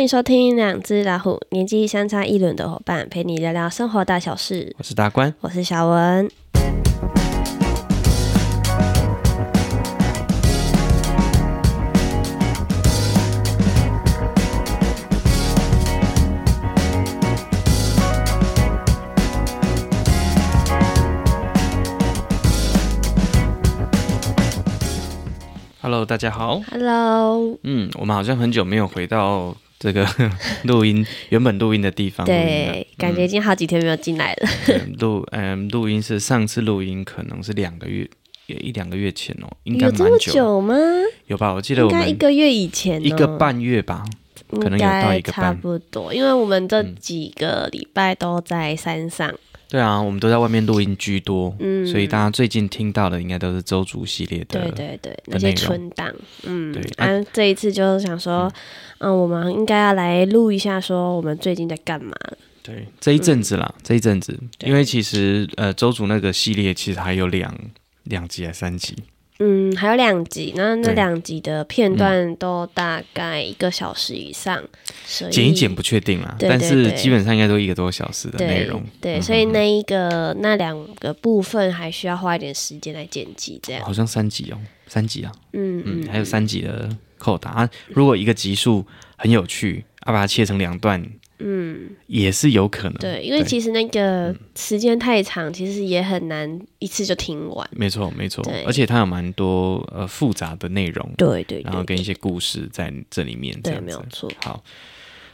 [0.00, 4.74] 欢迎收听两只老虎，年纪相差一轮的伙伴，陪你聊聊生活大小事。
[4.78, 6.30] 我是大官，我是小文。
[25.82, 26.58] Hello，大家好。
[26.70, 27.58] Hello。
[27.64, 30.06] 嗯，我们好像很久没有回到这个
[30.64, 32.26] 录音原本录音的地方。
[32.26, 34.48] 对，嗯、感觉已经好几天没有进来了。
[35.00, 38.06] 录嗯，录音是上次录音可能是两个月，
[38.46, 39.48] 也一两个月前哦。
[39.64, 40.74] 有这么久吗？
[41.26, 41.54] 有吧？
[41.54, 44.04] 我记得我们应该一个月以前，一个半月吧，
[44.50, 45.46] 可能有到一个半。
[45.46, 49.30] 差不多，因为我们这几个礼拜都在山上。
[49.30, 49.38] 嗯
[49.70, 56.12] 对啊，我们都在外面录音居多，嗯，所以大家最近听到的应该都是周主系列的，对对对，那些存档，
[56.42, 56.82] 嗯，对。
[56.96, 57.24] 啊，啊。
[57.32, 58.52] 这一次就是想说，
[58.98, 62.12] 嗯，嗯我们应该要来录一下，说我们最近在干嘛。
[62.62, 67.54] 对，这一阵子啦，嗯、这一阵子，因为其实呃，周主那个系列其实还有两
[68.02, 68.96] 两集还三集。
[69.42, 74.62] 嗯，还有两集，那那两集的片段都大概一个小时以上，
[75.30, 78.82] 剪一剪不确定啦，但是基本上应该都一个多小时的内容。
[79.00, 83.82] 对，所以那一个那两个部分还需要花一点时间来剪辑，这样。
[83.82, 87.70] 好像三集哦，三集啊，嗯嗯，还有三集的扣打啊。
[87.88, 91.02] 如果一个集数很有趣，要把它切成两段。
[91.42, 92.94] 嗯，也是有可能。
[92.94, 97.68] 对，因为其实那个时间太长，其实也很难一次就听完。
[97.72, 98.44] 没错，没错。
[98.44, 101.10] 对，而且它有蛮多呃复杂的内容。
[101.16, 101.62] 对对。
[101.62, 103.58] 然后跟一些故事在这里面。
[103.62, 104.30] 对，没有错。
[104.44, 104.62] 好，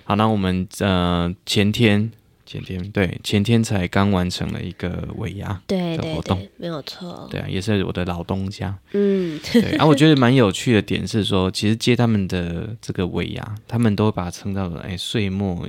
[0.04, 2.10] 好，那我们呃前天
[2.44, 7.26] 前天对前天才刚完成了一个尾牙对的活动，没有错。
[7.28, 8.78] 对啊，也是我的老东家。
[8.92, 9.40] 嗯。
[9.52, 15.66] 对 啊，我觉得蛮有趣的点是说，其实接他们的这个尾牙，他们都会把它称到了哎岁末。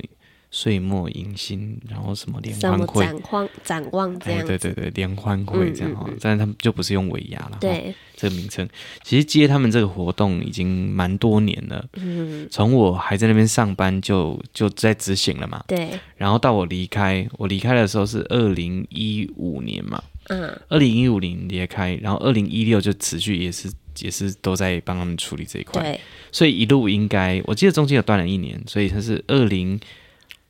[0.50, 8.66] 岁末迎新，然后什么联欢会、展望、展望这样、哎，对对对，联欢会这样哈，嗯嗯嗯，但是他们就不是用尾牙了，对这个名称。
[9.02, 15.90] 其实接他们这个活动已经蛮多年了，嗯，从我还在那边上班就就在执行了嘛，对。
[16.16, 26.00] 然后到我离开，我离开的时候是二零一五年嘛，嗯，二零一五年离开，然后二零一六就持续也是也是都在帮他们处理这一块，对。
[26.32, 29.78] 所以一路应该，我记得中间有断了一年，所以它是二零。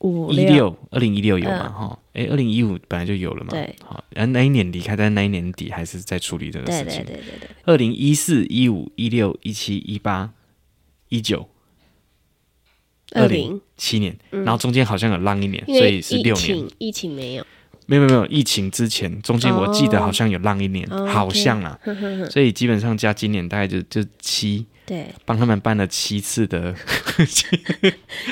[0.01, 1.69] 五一六二零一六有嘛？
[1.69, 3.51] 哈、嗯，哎，二零一五本来就有了嘛。
[3.51, 7.05] 对，好，然后那一年离开，但那一年底还是在处理这个事情。
[7.05, 7.49] 对对对对对。
[7.65, 10.33] 二零一四一五一六一七一八
[11.09, 11.49] 一九，
[13.13, 16.69] 二零七年，然后中间好像有浪一年，所以是六年。
[16.79, 17.45] 疫情没有，
[17.87, 24.67] 没有没有没有，疫情之前中间我记得好像有浪一年，哦、好像啊，哦、所以基本上加今年大概就就七。
[24.89, 26.75] 对，帮他们办了七次的，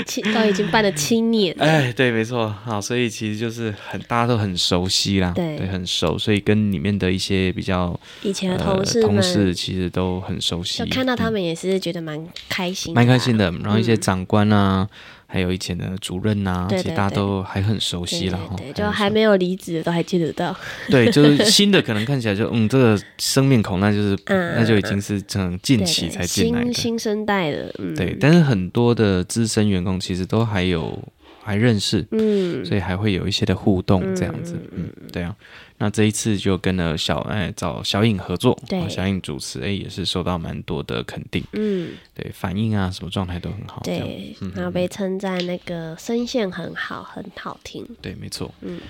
[0.06, 1.54] 七都已经办了七年。
[1.58, 13.52] 哎，对，没错，好，所以其实就是很大家都很熟悉啦，对，对，很熟，所以跟里面的一些比较以前的同事、呃、同事其实都很熟悉，就看到他们也是觉得蛮开心，蛮开心的。
[13.62, 14.88] 然后一些长官啊。
[14.90, 14.96] 嗯
[15.26, 18.54] 还有以前的主任呐、啊，对对对，其实大家都还很熟悉了哈。
[18.56, 20.56] 对，就还没有离职的都还记得到。
[20.88, 27.74] 对，就是新的可能看起来就嗯，这个生面孔那就是、 嗯、那就已经是成近期才进来的，新新生代的。
[27.78, 30.96] 嗯，对，但是很多的资深员工其实都还有
[31.42, 35.34] 还认识，嗯，所以还会有一些的互动这样子，嗯，嗯，对啊。
[35.78, 48.80] 那这一次就跟了小哎找小颖合作，对，小颖主持，哎也是受到蛮多的肯定，嗯，对，反应啊什么状态都很好，对，然后被称赞那个声线很好，很好听，对，没错，嗯，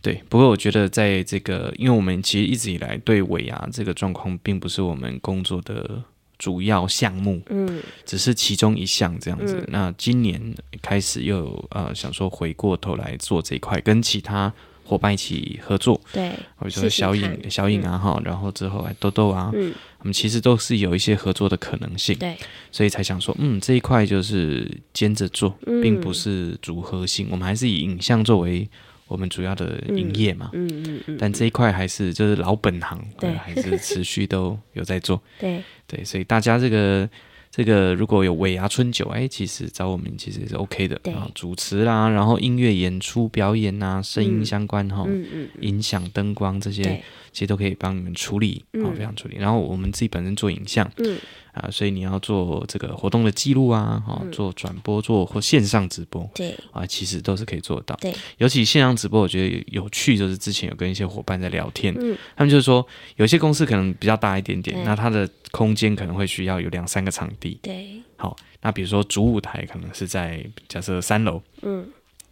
[0.00, 0.22] 对。
[0.28, 6.00] 不过我觉得在这个，因为我们其实一直以来对尾牙这个状况，并不是我们工作的
[6.38, 9.56] 主要项目，嗯，只是其中一项这样子。
[9.56, 10.40] 嗯、那今年
[10.80, 14.52] 开始又有呃想说回过头来做这一块，跟其他。
[14.86, 22.36] 伙伴一起合作，对，或者说小颖、小影啊哈、嗯，然后之后来豆豆啊，嗯，我们其实都是有一些合作的可能性，对，
[22.70, 25.50] 所以才想说，嗯，这一块就是兼着做，
[25.82, 28.68] 并不是组合性、嗯，我们还是以影像作为
[29.08, 35.62] 我们主要的营业嘛，嗯嗯嗯，但这一块还是就是老本行，对，还是持续都有在做， 对。
[35.88, 37.08] 对，所以大家这个。
[37.56, 49.38] 这个如果有尾牙春酒，哎，其实找我们其实也是 OK 的啊，主持啦，然后音乐演出表演呐，声音相关哈、嗯嗯，音响灯光这些，其实都可以帮你们处理啊，非常处理。
[49.38, 51.16] 然后我们自己本身做影像，嗯
[51.56, 57.96] 啊，所以你要做这个活动的记录啊，哈，做转播，做或线上直播，对啊，其实都是可以做到。
[57.96, 62.86] 对，尤其线上直播，我觉得有趣，就是之前有跟一些伙伴在聊天，嗯，他们就是说，
[63.16, 71.88] 有些公司可能比较大一点点，那它的空间可能会需要有两三个场地，对，好，那比如说主舞台可能是在假设三楼，嗯，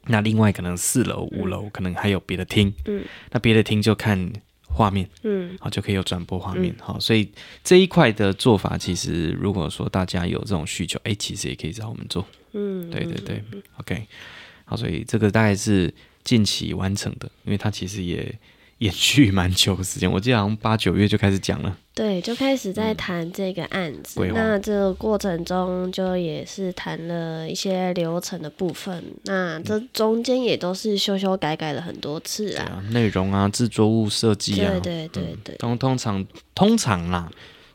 [0.06, 4.30] 那另外可能四楼、五楼可能还有别的厅，嗯，那别的厅就看
[4.74, 7.30] 画面，嗯，好就可以有转播画面，好，所以
[7.62, 13.42] 这一块的做法，其实如果说大家有这种需求，哎，其实也可以找我们做，嗯，对对对
[13.78, 14.06] ，OK，
[14.64, 15.94] 好，所以这个大概是
[16.24, 18.36] 近期完成的，因为它其实也。
[18.78, 21.76] 延续蛮久的时间，我记得好像八九月就开始讲了。
[21.94, 24.20] 对，就开始在谈这个案子。
[24.20, 29.02] 嗯、那这个过程中，就也是谈了一些流程的部分。
[29.26, 35.56] 那这中间也都是修修改改了很多次啊，内、啊、容啊，制作物设计啊，对对对对。
[35.56, 37.30] 通、嗯、通常通常啦，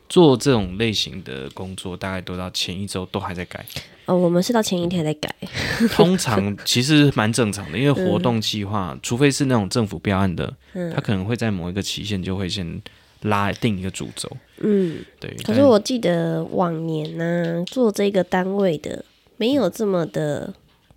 [0.09, 3.63] 做这种类型的工作，大概都到前一周都还在改。
[4.05, 5.33] 哦，我们是到前一天在改。
[5.93, 12.81] 通常其实蛮正常的，因为活动计划，嗯、除非是那种政府标案的，嗯、他可能会在某一个期限就会先
[13.21, 14.29] 拉定一个主轴。
[14.61, 15.31] 嗯，对。
[15.43, 19.05] 可是我记得往年呢、啊，做这个单位的
[19.37, 20.53] 没有这么的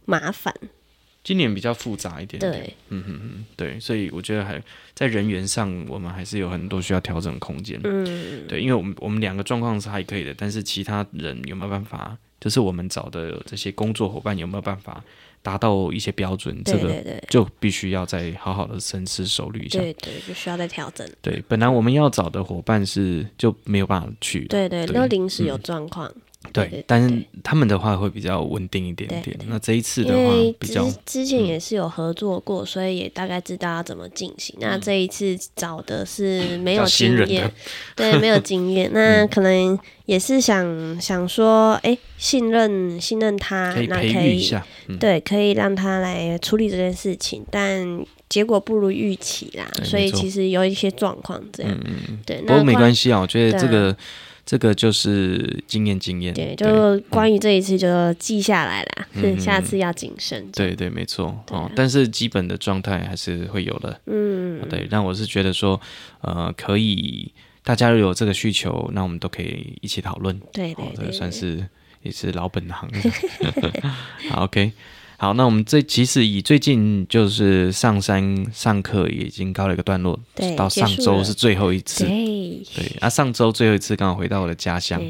[0.06, 0.54] 麻烦。
[1.24, 2.52] 今年比较复杂一点点。
[2.52, 4.62] 对，嗯哼哼，对，所以我觉得还
[4.94, 7.80] 在人员上，我们还是有很多需要调整的空间。
[7.84, 12.16] 嗯，对，因为我们我们两个状况是还可以的，但是其他人有没有办法？
[12.40, 15.00] 就是我们找的这些工作伙伴有没有办法
[15.42, 16.60] 达到一些标准？
[16.64, 19.78] 这个就必须要再好好的深思熟虑一下。
[19.78, 21.08] 对对，就需要再调整。
[21.20, 24.44] 对，本来我们要找的伙伴是就没有办法去。
[24.46, 26.12] 对对，都临时有状况。
[26.52, 29.38] 对，但是他们的话会比较稳定一点点。
[29.46, 34.56] 那这一次的话，比较之前也是有合作过，所以也大概知道要怎么进行。
[34.58, 37.50] 那这一次找的是没有经验，
[37.94, 38.90] 对，没有经验。
[38.92, 44.50] 那可能也是想想说，哎，信任信任他，那可以
[44.98, 51.78] 对，可以让他来处理这件事情，但结果不如预期啦，所以其实有一些状况这样。
[52.26, 53.96] 对，不过没关系啊，我觉得这个。
[54.44, 56.34] 这个就是经验，经验。
[56.34, 60.50] 对，就关于这一次就记下来了，嗯、下次要谨慎。
[60.50, 61.42] 对对，没错。
[61.46, 64.00] 对哦，但是基本的状态还是会有的。
[64.06, 64.86] 嗯，对。
[64.90, 65.80] 但我是觉得说，
[66.22, 70.38] 呃，可以，大家如果有这个需求，那我们都可以一起讨论。
[70.52, 71.64] 对对，对，对，这算是
[72.02, 72.90] 也是老本行。
[74.28, 74.72] 好，OK。
[75.22, 85.00] 好，那我们这其实以最近就是上山上课已经告了一个段落，对到上周是最后一次，对，对啊，上周最后一次刚好回到我的家乡，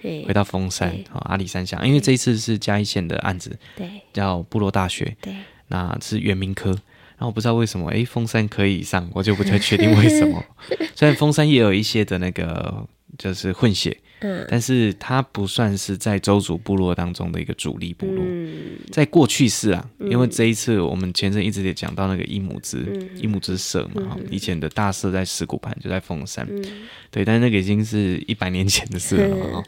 [0.00, 5.34] 对回到峰山啊阿里山下，因为这一次是嘉义县的案子，对，叫部落大学，对，
[5.66, 10.42] 那是原民科，然后我不知道为什么，哎，峰山可以上，我就不太确定为什么，
[10.96, 12.88] 虽然峰山也有一些的那个
[13.18, 13.94] 就是混血。
[14.20, 26.62] 嗯，但是它不算是在周族部落当中的一个主力部落，嗯、在过去是啊，嗯、因为这一次我们前阵一直也讲到那个一母之、嗯、伊姆兹社嘛，嗯、以前的大社在石鼓盘就在凤山，嗯、
[27.10, 29.64] 对，但是那个已经是一百年前的事了、嗯、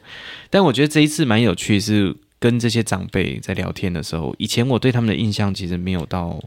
[0.51, 6.43] 但我觉得这一次蛮有趣，是跟这些长辈在聊天的时候，以前我对他们的印象其实没有到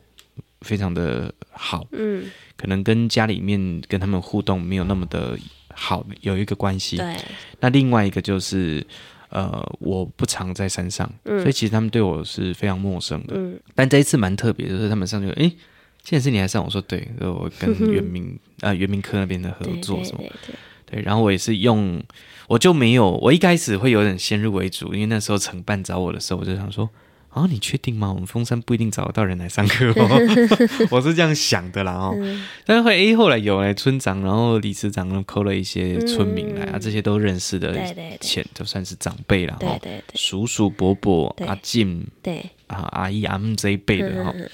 [0.62, 2.26] 非常的好，嗯，
[2.58, 5.40] 可能跟家里面跟他们互动没有那么的。
[5.74, 6.98] 好，有一个关系。
[6.98, 7.16] 对，
[7.60, 8.86] 那另外一个就是，
[9.30, 13.34] 呃，我不常在山上，嗯、所以其实他们对我是非常陌生的。
[13.36, 15.52] 嗯，但这一次蛮特别，就是他们上去，哎，
[16.04, 16.64] 现在是你还上？
[16.64, 20.56] 我说对，我跟圆明啊圆明科那边的合作什么，对，对，对，
[20.88, 22.04] 对，对，然后我也是用，
[22.48, 26.90] 我就没有，我一开始会有点先入为主，因为那时候承办找我的时候，我就想说。
[27.34, 28.12] 哦，你确定吗？
[28.12, 30.20] 我们峰山不一定找得到人来上课哦，
[30.92, 32.14] 我是这样想的啦哦。
[32.16, 37.74] 嗯、但是会诶，后来有来村长，然后理事长，然后扣了一些村民来、嗯、啊，这些都认识的，
[38.22, 39.80] 钱就算是长辈了哈，
[40.16, 44.32] 叔叔伯伯阿进，对啊阿姨阿姆这一辈的哈。
[44.36, 44.50] 嗯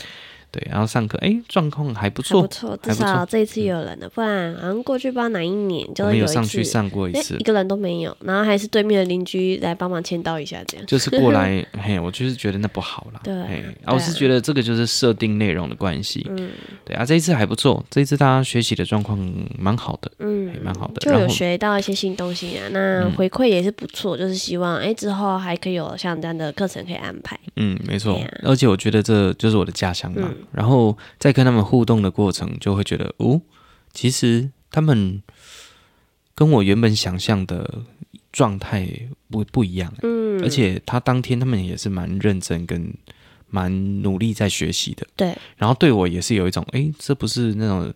[0.51, 10.86] 对，然后上课，哎，状况还不错，不错，至少这一次有人了，嗯、不然好像过去不知道哪一年就有，一有上去上过一次，一个人都没有，然后还是对面的邻居来帮忙签到一下，这样。
[10.88, 16.50] 就是过来， 嘿，我就是觉得那不好啦，对，嘿啊，我是觉得这个就是设定内容的关系，嗯，
[16.84, 19.20] 对啊，这一次还不错，这一次大家学习的状况
[19.58, 30.27] 蛮好的，嗯，蛮好的，就有学到一些新东西啊，那回馈也是不错，就是希望哎之后还可以有像这样的课程可以安排，嗯，没错，啊、而且我觉得这就是我的家乡嘛。
[30.39, 33.41] 嗯然后在跟他们互动的过程，就会觉得哦，
[33.93, 35.22] 其实他们
[36.34, 37.84] 跟我原本想象的
[38.31, 38.89] 状态
[39.29, 42.93] 不不一样，嗯，而且他当天他们也是蛮认真跟
[43.48, 47.93] 蛮努力在学习的，对，然后对我也是有一种，哎，这不是那种。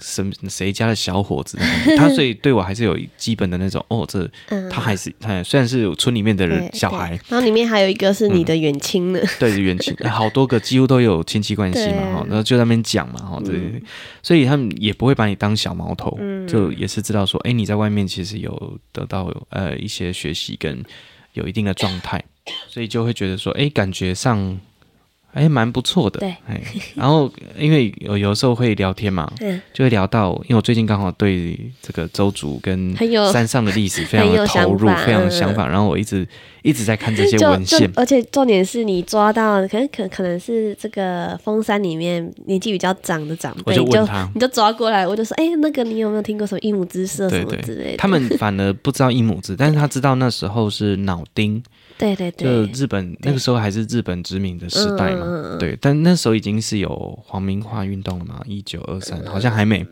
[0.00, 1.58] 什谁家的小伙子？
[1.96, 4.30] 他 所以对我还是有基本的那种哦，这
[4.70, 9.94] 他还是他虽然是村里面的人小孩，然后里面还有一个是你的远亲呢，对，远亲。
[10.08, 13.82] 好多个几乎都有亲戚关系嘛哈，然后就在那边讲嘛哈，对，
[14.22, 20.84] 所以他们也不会把你当小毛头，就也是知道说，哎，你在外面其实有得到呃一些学习跟
[21.32, 22.22] 有一定的状态，
[22.68, 24.60] 所以就会觉得说，哎，感觉上。
[25.32, 26.18] 哎，蛮不错的。
[26.20, 26.60] 对，哎，
[26.94, 32.96] 然后因为有有时候会聊天嘛，嗯，就会聊到，因为我最近刚好对这个周族跟
[33.32, 36.26] 山上的历史非常的投入，非常的想法，然后我一直
[36.62, 47.96] 一直在看这些文献，而且重点是你抓到，可能可可能是这个峰山里面年纪比较长的长辈，我就你就抓过来，我就说，哎，那个你有没有听过什么一母之社什么之类的？
[47.98, 51.62] 他们反而不知道一母之，但是他知道那时候是脑丁。
[51.98, 59.84] 对对对，就日本那个时候还是日本殖民的时代嘛，嗯、对，但那时候已经是有皇民化运动了嘛，一九二三好像还没，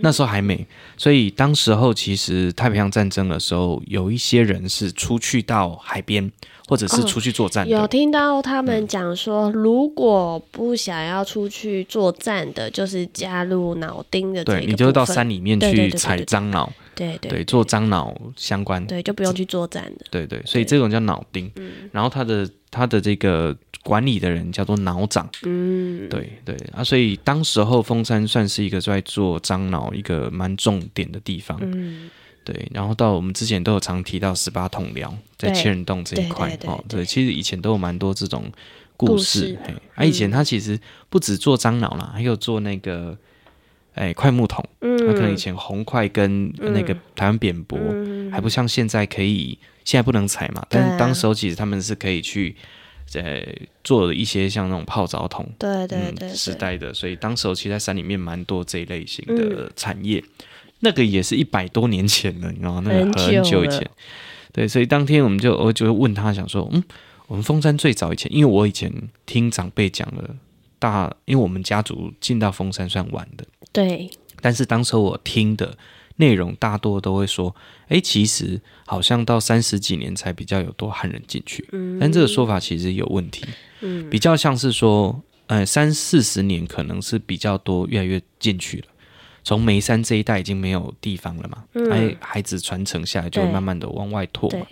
[0.00, 0.66] 那时候还没，
[0.96, 6.32] 所以当时候其实太平洋战争的时候，有一些人是出去到海边。
[6.68, 14.42] 或者是出去作战、哦，有听到他们讲说，嗯、如果不想要出去作战的，就是加入脑丁的。
[14.42, 20.06] 对，你就到山里面去采樟脑，对对，对，做樟脑相关，对，就不用去作战的。
[20.10, 21.50] 对对，所以这种叫脑丁。
[21.56, 25.28] 嗯，然后他的他的这个管理的人叫做脑长。
[25.44, 31.58] 嗯，对对啊，所以当时候峰山算是一个在做樟脑一个蛮重点的地方。
[31.62, 32.10] 嗯。
[32.44, 38.50] 对，然后到我们之前都有常提到十八统寮在千人洞这一块哦，对，其实以前都有蛮多这种
[38.96, 39.56] 故事。
[39.64, 40.76] 哎，啊，以前他其实
[41.08, 43.16] 不止做樟脑啦，还有做那个
[43.94, 44.64] 哎桧木桶。
[44.80, 47.78] 嗯，那可能以前红块跟那个台湾扁柏
[48.30, 52.54] 还不像现在可以，现在不能采嘛，但是当时候其实他们是可以去
[53.14, 53.42] 呃
[53.84, 55.48] 做一些像那种泡澡桶。
[55.58, 60.22] 对对对，时代的，所以当时候其实在山里面蛮多这一类型的产业。
[60.84, 62.82] 那个也是一百多年前了，你知道吗？
[62.84, 63.88] 那个很久以前，
[64.52, 66.82] 对，所以当天我们就我就问他，想说，嗯，
[67.28, 68.92] 我们峰山最早以前，因为我以前
[69.24, 70.34] 听长辈讲了，
[70.82, 74.10] 大，因为我们家族进到峰山算晚的，对，
[74.40, 75.78] 但是当时我听的
[76.16, 77.54] 内容大多都会说，
[77.86, 83.44] 哎，其实好像到三十几年才比较有多汉人进去，嗯，但这个说法其实有问题，
[83.82, 88.86] 嗯，比较像是说，呃，三四十年可能是比较多，越来越进去了。
[89.44, 94.66] 从眉山这一带已经没有地方了嘛，哎、嗯，孩子传承下来就会慢慢的往外拓嘛，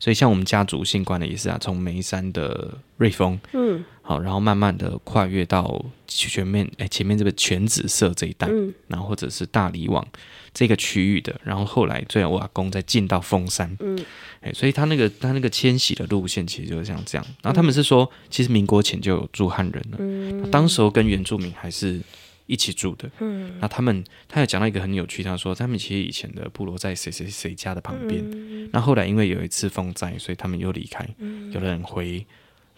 [0.00, 10.02] 所以像我们家族姓关的也是啊，从眉山的瑞丰，嗯，好，然后慢慢的跨越到前面，哎，前面这个全紫色这一带，嗯，然后或者是大理网
[10.54, 14.02] 这个区域的，然后后来最后我阿公再进到峰山，嗯，
[14.40, 22.00] 哎，所以他那个他那个迁徙的路线其实就是像这样，然后他们是说，其实民国前就有住汉人了，嗯，当时候跟原住民还是。
[22.50, 32.26] 一起住的，嗯，那他们他有讲到一个很有趣，他说他们其实以前的部落在谁谁谁家的旁边，嗯、那后来因为有一次风灾，所以他们又离开，嗯、有的人回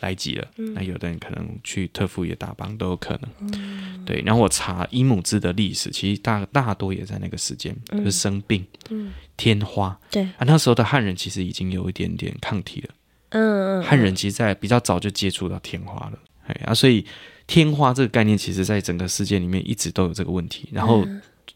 [0.00, 4.20] 来急了，嗯、那有的人可能去特富野打帮都有可能，嗯、对。
[4.26, 10.22] 然后我查伊姆兹的历史，其实大大多也在那个时间，嗯、就是生病，嗯、天花，对。
[10.22, 12.88] 啊，那时候的汉人其实已经有一点点抗体了，
[13.30, 17.06] 嗯，汉人其实在比较早就接触到天花了，哎啊，所以。
[17.46, 20.68] 天花这个概念，其实在整个世界里面一直都有这个问题。
[20.70, 21.04] 然后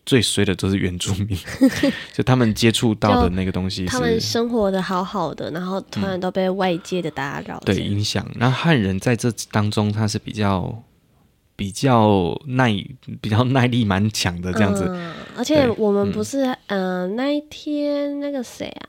[0.05, 1.39] 最衰的都是原住民，
[2.13, 8.27] 就他们接触到的那个东西，他们生活的好好的，然后突然都被外界的打扰，对影响。
[8.37, 10.83] 那汉人在这当中，他是比较
[11.57, 12.73] 比较耐、
[13.21, 14.85] 比较耐力蛮强的这样子。
[15.37, 18.89] 而且我们不是，嗯，那一天那个谁啊，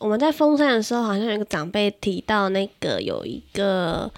[0.00, 4.10] 我们在封山的时候，好像有一个长辈提到，那个有一个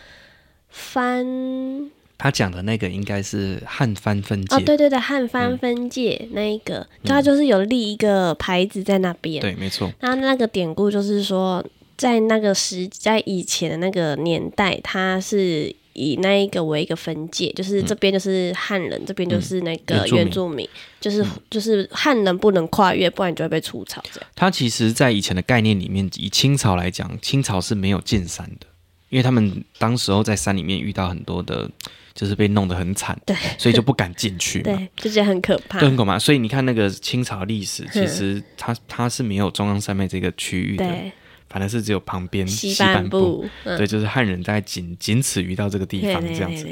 [0.68, 1.90] 番。
[2.20, 9.42] 他讲的那个应该是汉番分界哦，对对对，汉番分界、嗯、那一个，他就是有立一个牌子在那边、嗯。
[9.42, 9.88] 对，没错。
[10.00, 11.64] 那那个典故就是说，
[11.96, 20.68] 在那个时，在以前的那个年代，他是以那一个为一个分界，就是这边就是汉人，嗯、这边就是那个原住民，
[21.00, 24.02] 就是就是汉人不能跨越，不然你就会被除草。
[24.12, 24.28] 这样。
[24.34, 28.66] 他其实，在以前的概念里面，以清朝来讲，清朝是没有进山的，
[29.08, 31.70] 因为他们当时候在山里面遇到很多的。
[32.18, 36.18] 就是被弄得很惨，对，所以就不敢进去，对，就觉得很可怕，对，很可怕。
[36.18, 41.12] 所以你看那个清朝历史，其实它它是没有中央山脉这个区域的，对，
[41.48, 46.66] 反正是只有旁边西半部，对，就是汉人大概仅仅此于到这个地方这样子，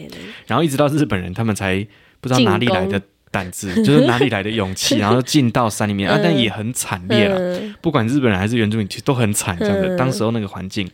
[0.49, 1.87] 然后一直到日本人，他们才
[2.21, 3.01] 不知道哪里来的
[3.31, 6.11] 胆子，就是哪里来的勇气， 然后进到山里面。
[6.11, 7.61] 啊，但也很惨烈了。
[7.81, 9.95] 不管日本人还是原住民，其实都很惨，这样子。
[9.97, 10.91] 当时候那个环境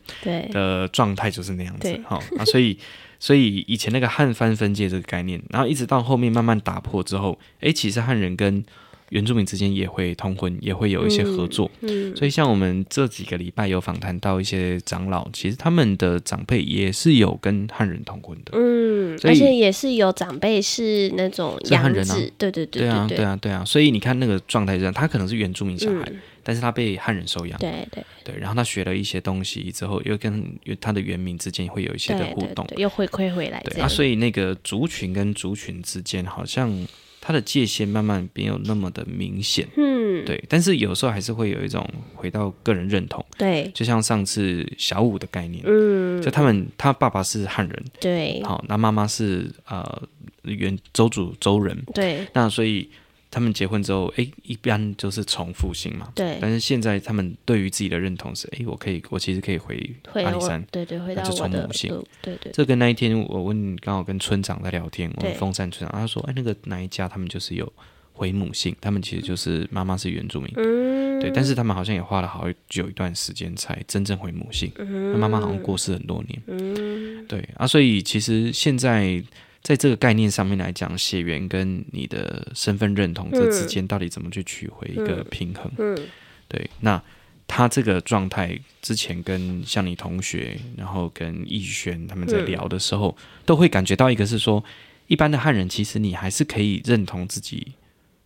[0.51, 2.21] 的状态就是那样子，哈。
[2.37, 2.77] 啊，所以。
[3.23, 8.65] 所以以前那个汉番分界这个概念，然后一直到后面慢慢打破之后，诶，其实汉人跟
[9.11, 11.71] 原住民之间也会通婚，也会有一些合作。
[11.83, 18.51] 嗯，嗯，所以像我们这几个礼拜有访谈到一些长老，其实他们的长辈也是有跟汉人通婚的。
[18.55, 23.65] 嗯，而且也是有长辈是那种是汉人啊，对对对对，对啊对啊对啊。
[23.65, 28.05] 所以你看那个状态这样，他可能是原住民小孩，嗯、但是他被汉人收养，对对。
[28.25, 36.87] 对，然后他学了一些东西之后，又跟他的原民之间会有一些的互动，对对对，又回馈回来，对啊，所以那个族群跟族群之间好像。
[37.25, 50.03] 他的界限慢慢没有那么的明显，嗯，对，但是有时候还是会有一种回到个人认同，对，就像上次小五的概念，嗯，就他们他爸爸是汉人，对，好，那妈妈是呃
[50.43, 52.91] 原周族周人，对，那所以。
[53.33, 56.13] 他们结婚之后，哎，一般就是重复性嘛。
[56.15, 56.37] 对。
[56.39, 59.75] 但是现在他们对于自己的认同是，哎，我可以，我其实可以回
[60.23, 60.63] 阿里山。
[60.71, 61.67] 对对，回到我的。
[61.67, 61.89] 对
[62.21, 62.53] 对对。
[62.53, 67.73] 这跟那一天我问，刚好跟村长在聊天，我们凤山村长，他说，哎，那个哪一家他们就是有
[68.13, 70.53] 回母性，他们其实就是妈妈是原住民。
[70.57, 71.19] 嗯。
[71.19, 74.71] 对，但是他们好像也花了好久一段时间才真正回母性。
[74.77, 75.13] 嗯。
[75.13, 76.43] 那妈妈好像过世很多年。
[76.49, 77.27] 嗯。
[77.27, 79.25] 对啊，所以其实现在。
[79.63, 85.71] 在这个概念上面来讲，血缘跟你的身份认同这之间到底怎么去取回一个平衡？
[85.79, 86.09] 嗯嗯、
[86.49, 87.01] 对，那
[87.47, 94.65] 他这个状态之前跟像你同学，然后跟逸轩他们在聊的时候，嗯、都会感觉到一个是说，
[95.07, 97.69] 一般的汉人其实你还是可以认同自己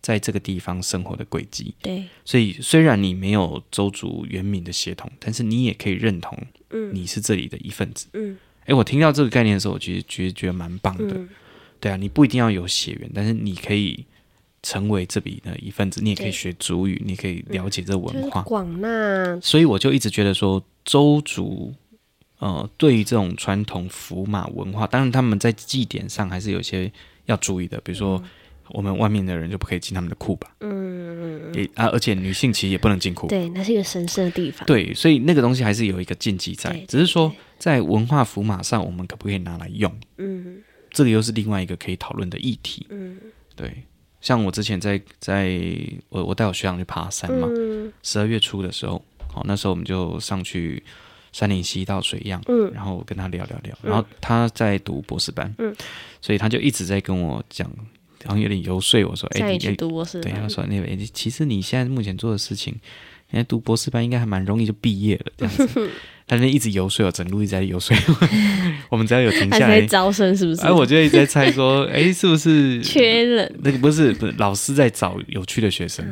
[0.01, 1.75] 在这个地方生活的轨迹。
[1.83, 6.35] 对，所以虽然你没有周族原民的血统，但是你也可以认同，
[6.91, 8.07] 你是这里的一份子。
[8.13, 8.31] 嗯。
[8.31, 8.37] 嗯
[8.67, 11.15] 哎，我听到这个概念的时候，我其实觉得觉得蛮棒的。
[11.15, 11.27] 嗯、
[11.79, 14.05] 对啊，你不一定要有血缘，但是你可以
[14.61, 18.43] 成为这里的一份子，你也可以学族语，你可以了解这文化。
[18.43, 19.39] 广纳。
[19.41, 21.73] 所以我就一直觉得说，周族
[22.39, 26.91] 呃，对于这种传统福马文化，当然他们在祭典上还是有些
[27.25, 28.23] 要注意的，比如说。
[28.69, 30.53] 嗯我们外面的人就不可以进他们的库吧？
[30.59, 33.27] 嗯，也啊，而且女性其实也不能进库。
[33.27, 34.65] 对，那是一个神圣的地方。
[34.65, 39.89] 对，所以那个东西还是有一个禁忌在，只是说在文化符码上，我们可不可以拿来用？
[40.17, 42.85] 嗯，这个又是另外一个可以讨论的议题。
[42.89, 43.17] 嗯，
[43.55, 43.83] 对，
[44.19, 45.57] 像我之前在在
[46.09, 47.47] 我我带我学长去爬山嘛，
[48.03, 50.83] 十二月初的时候，好，那时候我们就上去
[51.31, 55.73] 山林溪到水漾，嗯，然后我跟他聊聊聊，然后他在读博士班，嗯，
[56.21, 57.71] 所以他就一直在跟我讲。
[58.23, 60.21] 然后有点游说我说：“哎，你读博士？
[60.21, 62.73] 对，他说那位，其实你现在目前做的事情，
[63.29, 65.89] 你在读博士班应该还蛮容易就毕业了，这样子。
[66.27, 67.95] ”他那一直游说，我整路一直在游说。
[68.89, 70.61] 我们只要有停下来，在招生是不是？
[70.61, 73.55] 哎，我就一直在猜说， 哎，是不是缺人？
[73.63, 76.05] 那个不是，不是老师在找有趣的学生，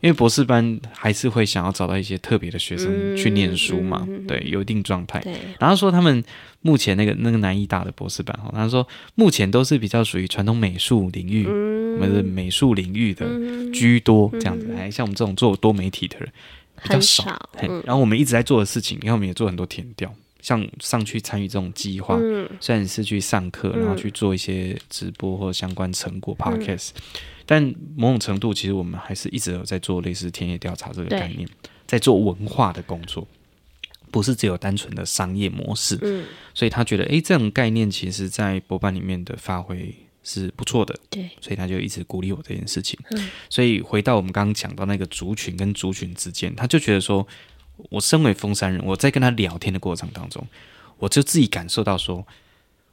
[0.00, 4.06] 因为博士班还是会想要找到一些特别的学生去念书嘛。
[4.26, 5.22] 对，有一定状态。
[5.60, 6.22] 然后说他们
[6.62, 13.24] 目前那个那个南医大的博士班，哈，他说目前都是比较属于传统美术领域，我们的美术领域的
[13.72, 14.68] 居多这样子。
[14.76, 16.28] 哎，像我们这种做多媒体的人。
[16.84, 27.02] 比较少，少嗯、然后我们一直在做的事情，因为我们也做很多田调，像上去参与这种计划，嗯、虽然是去上课，然后去做一些直播或相关成果 podcast，、嗯、
[27.46, 31.48] 但某种程度其实我们还是一直有在做类似田野调查这个概念，
[31.86, 33.26] 在做文化的工作，
[34.10, 35.98] 不是只有单纯的商业模式。
[36.02, 39.94] 嗯、所以他觉得，哎，这种概念其实，在博班里面的发挥。
[40.24, 42.98] 是不错的，对，所以他就一直鼓励我这件事情。
[43.10, 47.24] 嗯，所以回到我们刚刚讲到那个族群跟族群之间，他就觉得说，
[47.90, 50.44] 我身为凤山人，我在跟他聊天的过程当中，
[50.98, 52.26] 我就自己感受到说，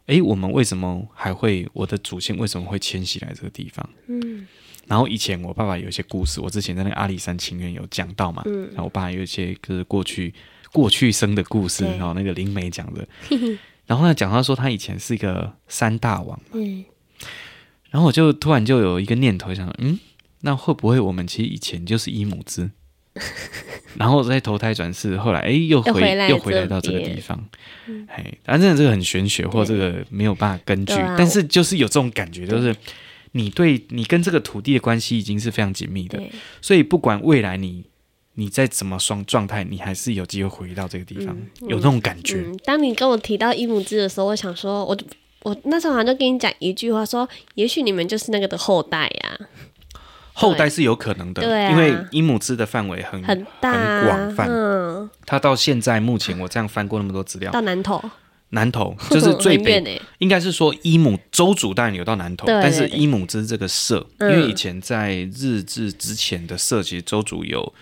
[0.08, 3.90] 诶，我们为什么还会，我的祖先为什么会迁徙来这个地方？
[4.08, 4.46] 嗯，
[4.88, 10.34] 然后以前我爸爸有一些故事，我之前在那个阿里山情缘有讲到嘛，嗯，然后我爸有一些就是过去
[10.74, 13.08] 过去生的故事，然后那个灵媒讲的，
[13.88, 16.84] 然后呢讲到说他以前是一个山大王嘛，嗯。
[17.90, 20.00] 然后我就突然就有一个念头，想，嗯，
[20.42, 22.72] 那会不会我们其实以前就是一母子，
[24.00, 25.90] 然后再投胎转世，后来哎又回
[26.30, 27.38] 又回，来到这个地方，
[28.08, 32.74] 哎、嗯，反正这个很玄学，或这个没有办法根据，啊、但是就是有这种感觉，就是
[33.34, 36.18] 你对你跟这个土地的关系已经是非常紧密的，
[36.62, 37.84] 所以不管未来你
[38.36, 42.60] 你再怎么双状态，你还是有机会回到这个地方，嗯、有那种感觉、嗯嗯。
[42.64, 44.98] 当你跟我提到一母子的时候，我想说，我。
[45.44, 49.70] 我那时候好像就跟你讲一句话说，说也许你们就是那个的后代呀、啊。
[50.34, 54.48] 后代是有可能的，对啊、因为伊姆兹的范围很很大、啊、很广泛。
[54.50, 58.02] 嗯，他到现在目前，我这样翻过那么多资料，到南投，
[58.50, 67.74] 南投 就是最北，欸、应该是说伊姆州主当然有到南投，但是伊姆兹这个社，因为以前在日治之前的社，其实州主有，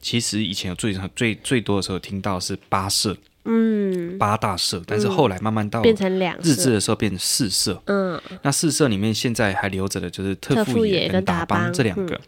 [0.00, 3.16] 其实以前有最最最多的时候听到是八社。
[3.46, 12.20] 嗯，八大社，但是后来慢慢到变成两日治的时候变成四社，嗯，那四社里面现在还留着的就是特富野跟达邦这两个，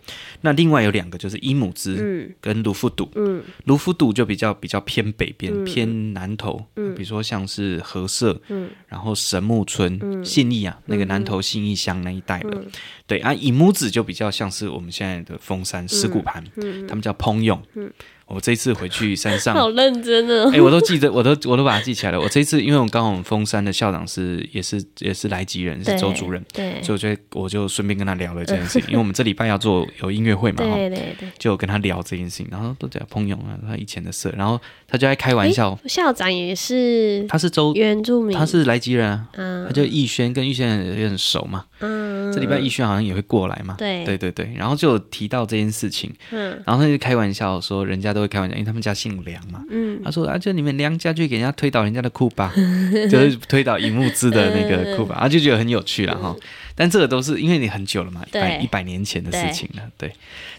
[0.42, 12.62] 那另外有两个就是伊姆兹跟卢夫堵，嗯，卢夫堵就比较比较偏北边偏南头，嗯，比如说像是和社，嗯，然后神木村、信义啊，那个南头信义乡那一带的，
[13.06, 16.44] 对啊，伊姆子就比较像是我们现在的峰山石鼓盘，
[16.86, 17.90] 他们叫烹用，嗯。
[18.28, 20.50] 我这一次回去山上，好认真哦！
[20.52, 22.20] 哎，我都记得，我都我都把它记起来了。
[22.20, 28.88] 我这一次，因为我刚好我们峰山的校长是也是也是来吉人，是周主任，对，所以我觉得我就顺便跟他聊了这件事情。
[28.92, 35.78] 因为我们这礼拜要做有音乐会嘛，对对对，就跟他聊这件事情，然后都在朋友啊，他以前的事，然后他就在开玩笑。
[35.86, 39.28] 校长也是，他是周原住民，他是来吉人啊，
[39.66, 41.64] 他就逸轩，跟逸轩也很熟嘛。
[41.80, 43.74] 嗯，这礼拜逸轩好像也会过来嘛。
[43.78, 48.94] 对对对对，然后就提到这件事情，嗯，然后他就开玩笑说，人家都会开玩笑，因为他们家。
[48.98, 52.52] 姓梁嘛，嗯，他说啊，就你们梁家去给人家推倒人家的库巴，
[53.08, 56.34] 就是推倒尹木之的那个库巴， 啊就觉得很有趣了哈。
[56.74, 58.26] 但这个都是因为你很久了嘛，
[58.60, 60.12] 一百年前的事情了，对。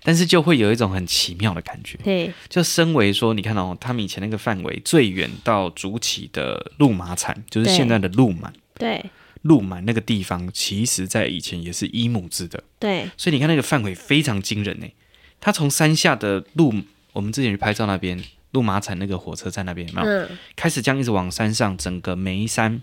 [0.04, 2.32] 但是就会有一种很奇妙的感觉，对。
[2.48, 9.04] 就身为说，你看哦，他们以前那个范围最远到竹崎的鹿马产，就是现在的鹿满，对。
[9.42, 13.10] 鹿满那个地方，其实在以前也是伊姆之的，对。
[13.18, 14.88] 所以你看那个范围非常惊人呢。
[15.42, 16.74] 他从山下的鹿。
[17.14, 20.08] 我们之前去拍照那边，鹿麻产那个火车站那边，有没有？
[20.08, 22.82] 嗯、开始这样一直往山上，整个眉山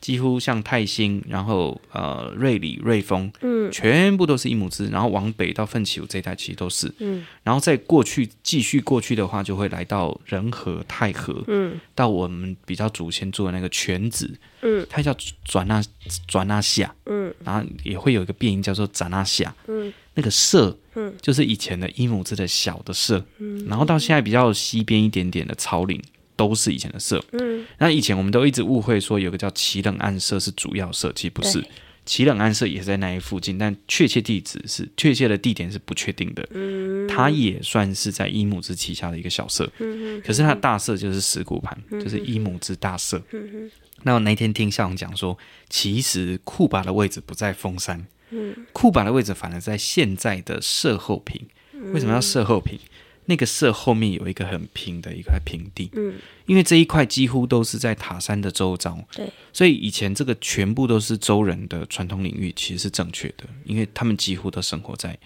[0.00, 15.12] 几乎像泰兴，然后呃瑞里、瑞丰，嗯，全部都是伊姆兹，然后往北到奋起湖这一带其实都是，嗯，然后再过去继续过去的话，就会来到仁和、太和，嗯，到我们比较祖先住的那个泉子，嗯，它叫
[15.44, 15.82] 转那
[16.28, 19.92] 转那下，嗯，然后也会有一个变音叫做斩那下，嗯。
[20.18, 26.02] 那个社，嗯，就是以前的伊姆兹的小的社，嗯，然后到现在比较西边一点点的草岭，
[26.34, 31.64] 都是以前的社，嗯，那以前我们都一直误会说有个叫奇冷暗社是主要社，其实不是，
[32.04, 43.70] 奇冷暗社也是在那一附近，但确切地址是确切的地点是不确定的，嗯，它也算是在伊姆兹旗下的一个小社，嗯，可是它的大社就是石鼓盘，就是伊姆兹大社，嗯，
[44.02, 48.04] 那我那天听校长讲说，其实库巴的位置不在峰山。
[48.30, 51.46] 嗯，库板的位置反而在现在的社后坪。
[51.92, 52.78] 为什么要社后坪？
[53.26, 55.90] 那个社后面有一个很平的一块平地。
[55.92, 56.14] 嗯，
[56.46, 58.98] 因为这一块几乎都是在塔山的周遭。
[59.12, 65.16] 对，所以以前这个全部都是周人的传统领域，其实是正确的，因为他们几乎都生活在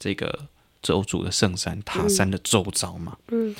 [0.00, 0.46] 这个
[0.82, 3.16] 周族的圣山塔山的周遭嘛。
[3.28, 3.54] 嗯，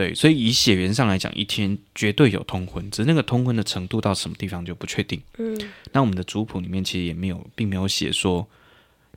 [0.00, 5.20] 对，所以以血缘上来讲，一天绝对有通婚，只是那个通婚的程度到什么地方就不确定。
[5.36, 5.60] 嗯，
[5.92, 8.48] 那我们的族谱里面其实也没有，并没有写说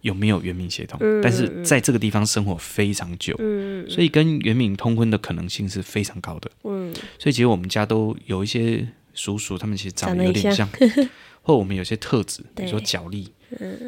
[0.01, 6.51] 有没有原民血统，嗯、但是在这个地方生活非常久，嗯、所以跟原民通婚的可能性是非常高的。
[6.63, 10.67] 嗯，所以其实我们家都有一些叔叔，他们其实长得有点像，
[11.43, 13.31] 或我们有些特质，比如说脚力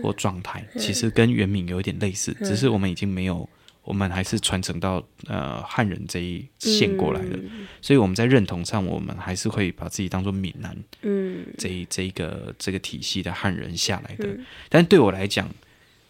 [0.01, 3.49] 或状态，其实跟原民有一点类似，只是我们已经没有。
[3.85, 14.27] 我们还是传承到呃汉人这一线过来的，嗯、所以我们在认同上，我们还是会把自己当做闽南，嗯，这一这一个这个体系的汉人下来的。
[14.27, 15.47] 嗯、但对我来讲，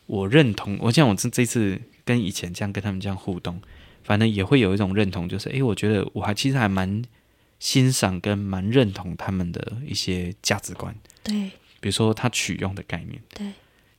[0.06, 3.62] 我认同，我像我这这次跟以前这样跟他们这样互动，
[4.06, 7.04] 反正也会有一种认同，就是哎，我觉得我还其实还蛮
[7.60, 13.46] 欣赏跟蛮认同他们的一些价值观，对，比如说他取用的概念，对，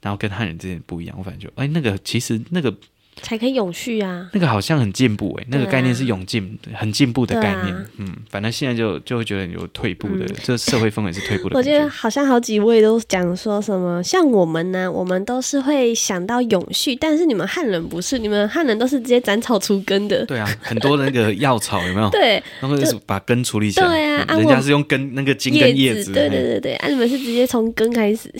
[0.00, 2.74] 然后跟汉人之间不一样，我反正就哎那个其实那个。
[3.22, 4.28] 才可以永续啊！
[4.32, 7.74] 那个好像很进步哎、欸，那个概念是永进、很进步的概念。
[7.74, 11.56] 啊、嗯，反正现在就就会觉得有退步的，嗯、这社会氛围是退步的。
[11.58, 20.24] 我觉得好像好几位都讲说什么，像我们呢，我们都是会想到永续，但是你们汉人不是，你们汉人都是直接斩草除根的。
[20.26, 22.10] 对啊，很多那个药草有没有？
[22.10, 23.88] 对，然后就是把根处理起来。
[23.88, 26.12] 对啊，嗯、人家是用根那个茎跟叶子。
[26.12, 28.32] 对对对对，啊，你们是直接从根开始。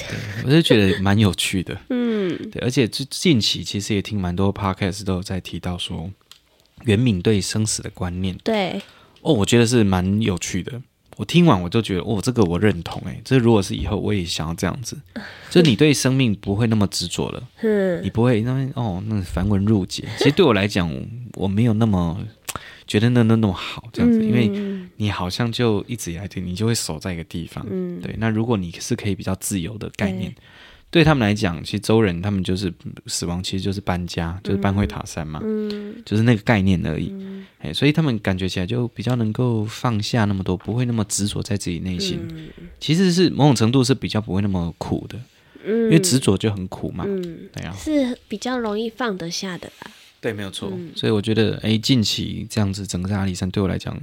[0.44, 1.76] 我就觉得蛮有趣的。
[1.90, 5.40] 嗯，对，而且最近期其实也听蛮多 podcast 都有在。
[5.46, 6.10] 提到说，
[6.86, 8.82] 袁敏对生死的观念，对
[9.20, 10.82] 哦，我觉得是蛮有趣的。
[11.16, 13.00] 我听完我就觉得，哦，这个我认同。
[13.06, 14.98] 哎，这如果是以后我也想要这样子，
[15.50, 20.04] 就你对生命不会那么执着了，嗯，你不会那么哦，那繁文缛节。
[20.18, 20.90] 其实对我来讲，
[21.34, 22.18] 我没有那么
[22.88, 24.50] 觉得那那那么好这样子，因为
[24.96, 28.16] 你好像就一直以来你就会守在一个地方，嗯，对。
[28.18, 30.34] 那如果你是可以比较自由的概念。
[30.90, 32.72] 对他们来讲，其实周人他们就是
[33.06, 37.08] 死亡，其实就是搬家，嗯、就是搬回塔山嘛，嗯、就是那个概念而已。
[37.58, 42.20] 哎、嗯，所以他们感觉起来就比较能够放下那么多，不会那么执着在自己内心。
[42.30, 42.48] 嗯、
[42.80, 45.18] 其实是某种程度是比较不会那么苦的，
[45.64, 47.04] 嗯、因为执着就很苦嘛。
[47.06, 49.90] 嗯、对啊，是比较容易放得下的吧？
[50.20, 50.70] 对，没有错。
[50.72, 53.98] 嗯、所以我觉得，哎，近期这样子整个在阿里山对我来讲，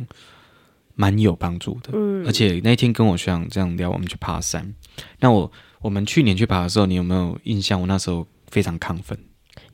[0.95, 1.91] 蛮有帮助的。
[1.93, 4.73] 嗯，而且那一天跟我学长这样聊，我们去爬山。
[5.19, 5.51] 那我
[5.81, 7.79] 我们去年去爬的时候，你有没有印象？
[7.79, 9.17] 我那时候非常亢奋。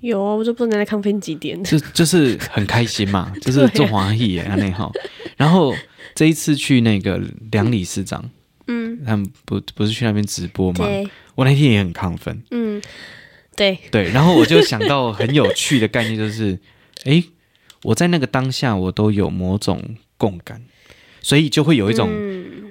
[0.02, 1.62] 有啊，我就不能来亢奋几点。
[1.64, 4.92] 就就是很开心嘛， 就是中华裔耶，那好。
[5.36, 5.76] 然后
[6.16, 8.30] 这一次去那个梁理事长，
[8.68, 10.86] 嗯，他们不不是去那边直播吗？
[11.36, 12.42] 我那天也很亢奋。
[12.52, 12.82] 嗯，
[13.56, 14.10] 对对。
[14.12, 16.60] 然后我就想到很有趣的概念，就是，
[17.04, 17.24] 哎，
[17.84, 19.84] 我在那个当下，我都有某种
[20.18, 20.62] 共感。
[21.22, 22.10] 所以就会有一种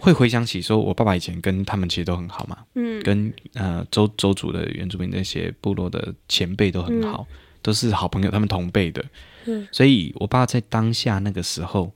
[0.00, 9.04] 会回想起，说我爸爸以前跟他们其实都很好嘛，嗯，跟呃周周族的原住民那些部落的前辈都很好，嗯、都是好朋友，他们同辈的，
[9.46, 11.92] 嗯，所以我爸在当下那个时候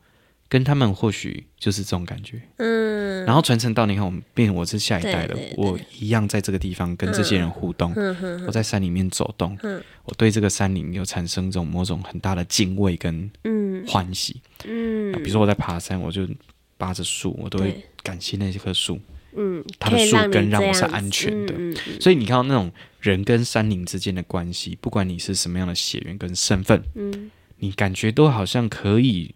[0.52, 13.82] 跟他们或许就是这种感觉，嗯，然后传承到你看，我们变成我是下一代了，我一样在这个地方跟这些人互动，嗯、我在山里面走动，嗯、我对这个山林有产生这种某种很大的敬畏跟嗯。
[13.86, 16.28] 欢喜，嗯，比如说我在爬山，我就。
[16.78, 18.98] 扒着树，我都会感谢那棵树。
[19.36, 21.54] 嗯，它的树根让我是安全的。
[22.00, 29.32] 所以你看到那种人跟山林之间的关系，不管你是什么样的血缘跟身份，嗯，你感觉都好像可以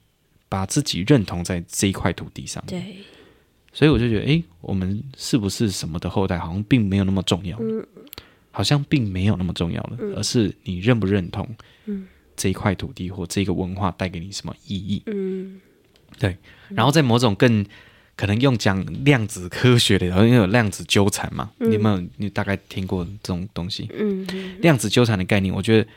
[0.49, 2.63] 把自己认同在这一块土地上。
[2.67, 2.99] 对，
[3.73, 7.59] 所以我就觉得，哎，我们是不是什么的后代，好像并没有那么重要。
[7.61, 7.87] 嗯，
[8.51, 11.49] 好像并没有那么重要了，嗯、而是你认不认同，
[11.85, 12.07] 嗯，
[12.37, 15.03] 这一块土地或这个文化带给你什么意义？
[15.07, 15.61] 嗯。
[16.19, 16.35] 对，
[16.69, 17.67] 然后在某种更
[18.15, 22.03] 可能用讲量子科学的，然后因为有量子纠缠嘛，嗯、你有没有？
[22.17, 23.91] 你大概听过这种东西？
[24.61, 25.91] 量子纠缠的概念，我觉得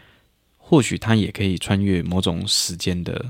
[0.58, 3.24] 或许它也可以穿越某种时间的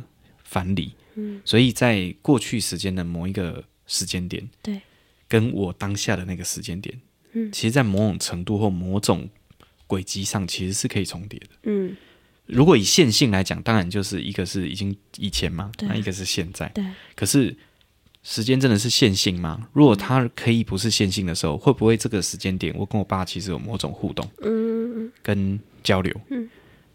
[0.44, 0.92] 藩篱。
[1.16, 4.82] 嗯，所以在过去时间的某一个时间点，对，
[5.28, 7.00] 跟我当下的那个时间点，
[7.34, 9.30] 嗯，其实，在某种程度或某种
[9.88, 11.48] 轨迹上，其实是可以重叠的。
[11.64, 11.96] 嗯。
[12.46, 16.68] 如果以线性来讲，当然就是一个是已经以前嘛，那一个是现在。
[16.70, 16.84] 对。
[17.16, 17.56] 可是
[18.24, 19.70] 时间真的是线性吗？
[19.72, 26.50] 如果它可以不是线性的时候，会不会这个时间点我跟我爸其实有某种互动，嗯，跟交流，嗯，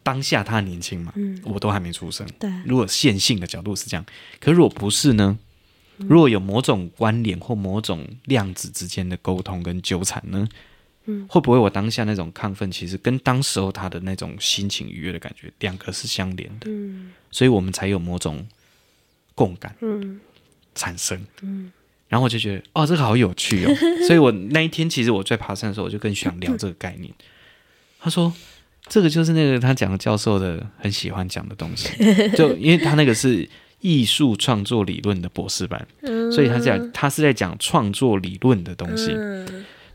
[0.04, 2.48] 当下他年轻嘛，嗯，我都还没出生，对。
[2.64, 4.06] 如果线性的角度是这样，
[4.38, 5.36] 可如果不是呢？
[5.96, 10.48] 如果有某种关联或某种量子之间的沟通跟纠缠呢？
[11.06, 16.66] 嗯，会不会我当下那种亢奋，其实跟当时候他的那种心情愉悦的感觉，两个是相连的。
[16.68, 18.44] 嗯，所以我们才有某种
[19.34, 20.20] 共感，嗯，
[20.74, 21.70] 产生，嗯，
[22.08, 23.72] 然后我就觉得，哦，这个好有趣哦。
[24.06, 27.12] 所以我那一天其实我在爬山的时候，我就更想聊这个概念。
[28.00, 28.32] 他说，
[28.88, 31.88] 这个就是那个他讲的教授的很喜欢讲的东西，
[32.36, 33.48] 就因为他那个是
[33.80, 35.86] 艺术创作理论的博士班，
[36.32, 39.14] 所以他讲他是在讲创作理论的东西。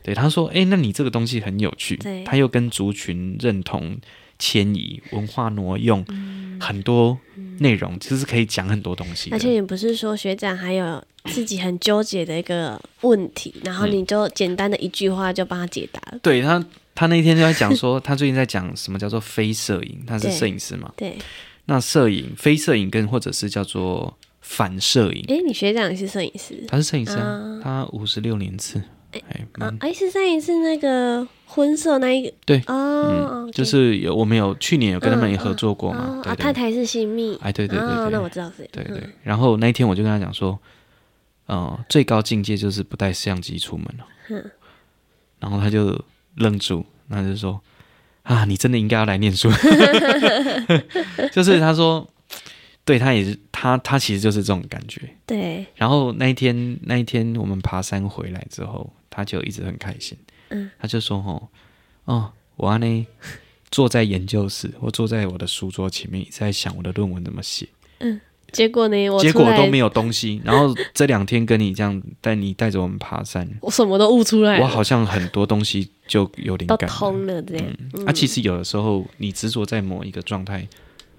[0.02, 3.98] 对，他说：“哎，那你这个东西很有趣，他又跟族群认同、
[4.38, 7.18] 迁移、文化挪用、嗯、很多
[7.58, 9.28] 内容，其实可以讲很多东西。
[9.30, 16.12] 而且也不是说学长还有自己很纠结的一个问题，然后你就简单的一句话就帮他解答了。
[16.12, 16.64] 嗯”对他，
[17.00, 20.92] 他那天就在讲说，他最近在讲什么叫做非摄影，他是摄影师嘛？
[20.98, 21.16] 对，
[21.64, 25.24] 那摄影、非摄影跟或者是叫做反摄影。
[25.28, 26.62] 哎，你学长也是摄影师？
[26.68, 28.82] 他是摄影师，啊、他五十六年次。
[29.12, 29.22] 哎，
[29.78, 40.58] 哎，是上一次那个婚摄那一个，对，哦，就是有我们有去年有跟他们也合作过嘛，啊，太太是新密，哎，对对对，那我知道是，对对，然后那一天我就跟他讲说，
[41.48, 44.44] 嗯，最高境界就是不带相机出门了，
[45.38, 45.98] 然后他就
[46.36, 47.60] 愣住，那就说，
[48.22, 49.50] 啊，你真的应该要来念书，
[51.32, 52.08] 就是他说。
[52.82, 55.08] 对，他也是，他他其实就是这种感觉。
[55.24, 55.64] 对。
[55.76, 60.18] 然后那一天，那一天我们爬山回来之后，他就一直很开心。
[60.48, 60.68] 嗯。
[60.76, 61.48] 他就说：“哦，
[62.06, 63.06] 哦，我呢，
[63.70, 67.68] 坐在研究室，我坐在我的书桌前面，一直在想我的论文怎么写。
[67.98, 68.20] 嗯。
[68.52, 69.08] 结果呢？
[69.10, 70.40] 我结果都没有东西。
[70.44, 74.60] 然后这两天跟你这样带你带着我们爬山，我什么都悟出来。
[74.60, 77.66] 我好像很多东西就有灵感了，通了这样。
[77.94, 78.06] 嗯。
[78.06, 80.66] 啊，其实有的时候你执着在某一个状态。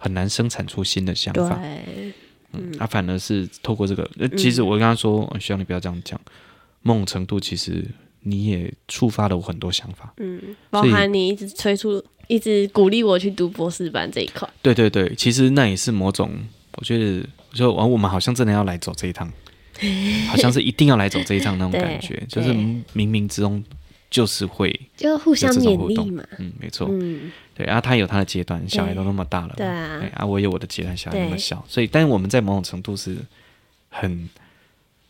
[0.04, 2.12] 很难生产出新的想法，对
[2.54, 6.20] 嗯，啊、反而是透过这个，呃，其实我跟他说，嗯、希望你不要这样讲，
[6.82, 7.86] 某种程度其实
[8.22, 10.42] 你也触发了我很多想法，嗯，
[10.72, 16.32] 包含你一直催促、一直鼓励我去读博士班这一块，对对对，其实那也是某种，
[16.78, 19.32] 我觉得，我觉得完，我们好像真的要来走这一趟，
[20.30, 23.64] 好像是一定要来走这一趟那种感觉，就是冥冥之中。
[24.12, 33.16] 就是会就互相勉励嘛，嗯，没错，嗯，对，然后他有他的阶段，小孩都那么大了，对啊，啊，我有我的阶段，小孩那么小，所以，但是我们在某种程度是
[33.88, 34.28] 很，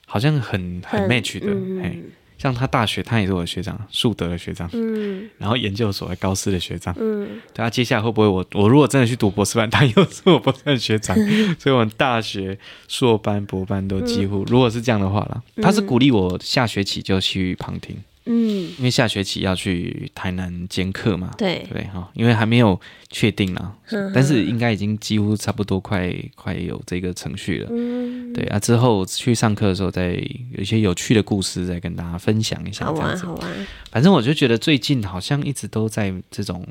[0.05, 1.47] 好像很很 match 的，
[1.81, 1.97] 哎，
[2.41, 11.15] 像他大学，他也是我的学长，树德的学长，嗯，然后研究所的高师的学长，嗯，他接下来会不会我我如果真的去读博士班，他又是我博士班的学长，
[11.59, 17.95] 所以我们大学硕班、博班都几乎，如果是这样的话啦，他是鼓励我下学期就去旁听。
[18.25, 22.79] 嗯，因为下学期要去台南兼课嘛，对对哈，因为还没有
[23.09, 27.69] 确定啦，嗯、但是应该已经几乎差不多快快有这个程序了。
[27.71, 30.13] 嗯，对啊，之后去上课的时候，再
[30.51, 32.85] 有一些有趣的故事再跟大家分享一下。
[32.85, 36.67] 好玩好玩，反正我就觉得最近好像一直都在这种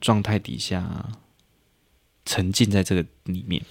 [0.00, 1.08] 状态底下
[2.24, 3.62] 沉浸在这个里面，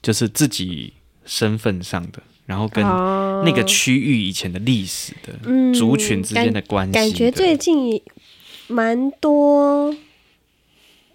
[0.00, 0.92] 就是自己
[1.24, 2.22] 身份上的。
[2.52, 5.32] 然后跟那个区域以前的历史的
[5.72, 8.02] 族群之间的关系、嗯感，感觉最近
[8.66, 9.96] 蛮多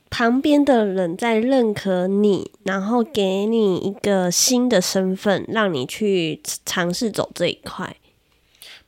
[0.09, 7.95] 旁边的人在认可你，然后给你一个新的身份，让你去尝试走这一块。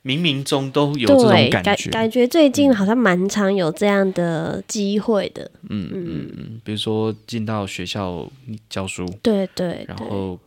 [0.04, 5.52] 冥冥中都有这种感觉，感感觉最近好像蛮常有这样的机会的。
[5.70, 8.28] 嗯嗯嗯，比如说进到学校
[8.68, 10.40] 教书，对对，然后。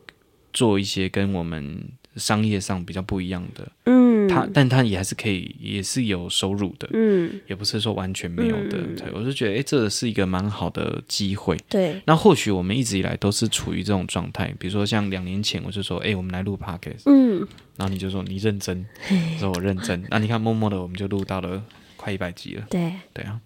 [0.53, 1.83] 做一些跟我们
[2.17, 8.79] 商业上比较不一样的，嗯，他，但他也还是可以，也是有收入的，嗯，也不是说完全没有的。
[8.79, 11.57] 嗯、对，我就觉得，哎、欸，这是一个蛮好的机会。
[11.69, 18.85] 对，那或许我们一直以来都是处于这种状态，比如说像两年前，我就说，哎、欸，我们来录 podcast，嗯，然后你就说你认真，
[19.41, 21.65] 说我认真，那你看默默的我们就录到了
[21.97, 23.41] 快一百集了，对，对啊，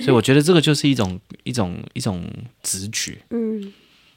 [0.00, 2.30] 所以我觉得这个就是一种一种一种
[2.62, 3.72] 直觉，嗯，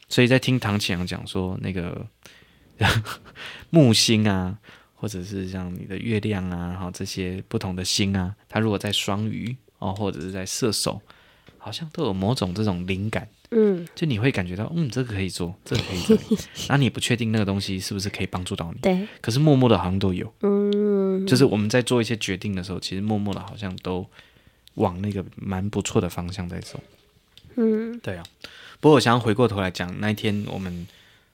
[0.10, 2.06] 所以在听唐启阳讲说那个。
[3.72, 4.58] 木星啊，
[4.96, 11.02] 或者是像你的月亮啊，然后这些不同的星啊，它如果在双鱼哦，或者是在射手，
[11.58, 16.18] 好像都有某种这种灵感，嗯，就你会感觉到，嗯，这个可以做，这个可以做，
[16.70, 24.08] 那你不确定那个东西是不是可以帮助到你，对，可是默默的好像都有，嗯，就是我们在做一些决定的时候，其实默默的好像都
[24.76, 26.80] 往那个蛮不错的方向在走，
[27.58, 28.24] 嗯，对啊，
[28.80, 30.88] 不过我想要回过头来讲，那一天我们。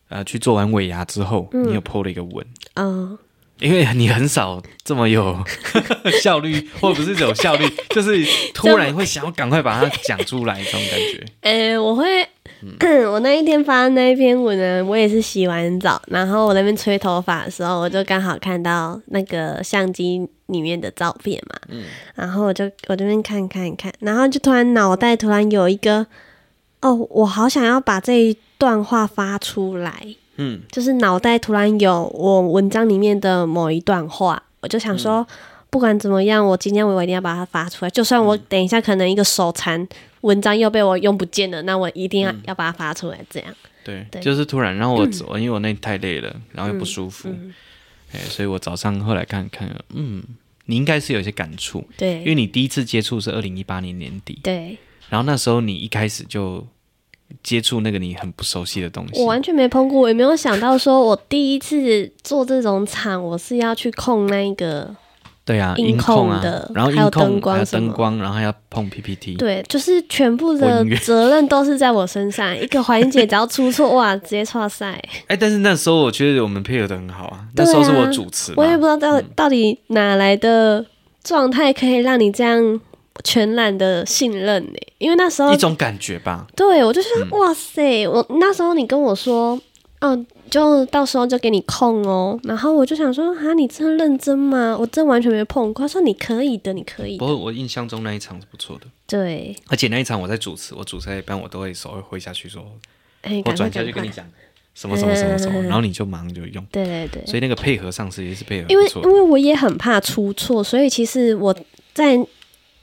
[0.08, 3.18] 呃，去做完尾牙之后，嗯、你有 po 了一个文，嗯，
[3.60, 5.36] 因为你很少这么有
[6.22, 11.26] 效率，或者不是有效率， 就是突然会想要赶快把它讲出来，这种感觉。
[11.42, 12.22] 呃、欸，我会，
[12.62, 12.78] 嗯、
[13.12, 26.06] 我那一天发的那一篇文呢，我也是洗完澡，然后我那边吹头发的时候，我就刚好看到那个相机里面的照片嘛，嗯，然后我就我这边看看看，然后就突然脑袋突然有一个，
[26.86, 28.38] 哦，我好想要把这一。
[28.58, 35.28] 段话发出来，嗯，就是脑袋突然有我文章里面的某一段话，我就想说，嗯、
[35.70, 37.92] 不管怎么样，我今天我一定要把它发出来。
[37.92, 39.86] 就算我等一下可能一个手残
[40.22, 43.20] 文章又被我用不见了，那我一定要、嗯、要把它发出来。
[43.30, 44.22] 这样，对，对。
[44.22, 47.36] 就是突然让我走，嗯、因为我那太累了，然后又不舒服，
[48.30, 50.24] 所以我早上后来看看，嗯，
[50.68, 54.78] 你应该是有一些感触，对，因为你第一次接触是二零一八年年底，对，
[55.10, 56.66] 然后那时候你一开始就。
[57.44, 64.96] 接触那个你很不熟悉的东西，我完全没碰过，我也没有想到说，我第一次做这种场，我是要去控那个，
[65.44, 75.02] 对啊，音控的，然后还有灯光，灯光，然后还要碰 PPT，对，就是全部的责任都是在我身上，一个环节只要出错，哇， 直接错赛。
[75.28, 80.86] 哎，但是那时候我觉得我们配合的很好啊，那时候是我主持，我也不知道到到底哪来的
[81.24, 82.82] 状态可以让你这样。
[83.24, 86.46] 全然的信任呢，因为那时候一种感觉吧。
[86.56, 89.60] 对，我就说、嗯、哇塞，我那时候你跟我说，
[90.00, 92.40] 嗯，就到时候就给你控哦。
[92.44, 94.76] 然后我就想说，啊，你真的认真吗？
[94.78, 95.84] 我真完全没碰过。
[95.84, 97.20] 他说你可以的，你可以的。
[97.20, 98.86] 不过我印象中那一场是不错的。
[99.08, 102.64] 对，而且那一场我在主持，我主持一般我都会手会挥下去说，
[103.24, 104.26] 欸、我转下去跟你讲
[104.74, 106.66] 什么什么什么什么，然后你就马上就用。
[106.72, 111.56] 对对对，所以那个配合上是也是配合，因为因为我也很怕出错，所以其实我
[111.94, 112.20] 在。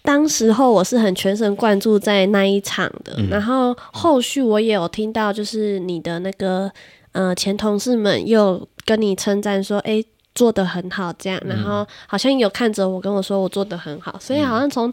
[0.04, 6.68] 当时候我是很全神贯注在那一场的，嗯、然后后续我也有听到，就是你的那个
[7.12, 11.12] 呃前同事们又跟你称赞说，哎、欸，做的很好。
[11.12, 14.92] 这样，然后好像有看着我跟我说我做的很好，所以好像从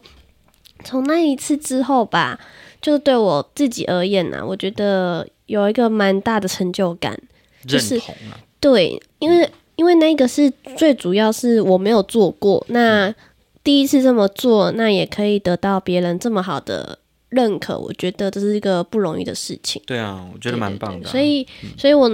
[0.83, 2.39] 从、嗯、那一次之后吧，
[2.79, 7.19] 就是对我自己而言呢、啊，我觉得有一个蛮大的成就感，
[7.67, 7.99] 就是
[8.59, 13.11] 对，因为因为那个是最主要是我没有做过那。
[13.69, 16.97] 嗯第一次这么做，那也可以得到别人这么好的
[17.29, 19.79] 认可，我觉得这是一个不容易的事情。
[19.85, 21.11] 对啊，我觉得蛮棒的、啊。
[21.11, 22.09] 所以，嗯、所以我